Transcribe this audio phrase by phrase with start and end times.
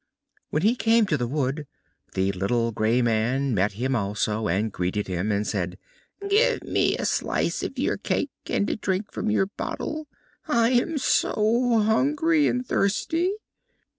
[0.49, 1.67] When he came to the wood
[2.15, 5.77] the little grey man met him also, and greeted him, and said:
[6.27, 10.07] "Give me a slice of your cake and a drink from your bottle;
[10.47, 13.31] I am so hungry and thirsty."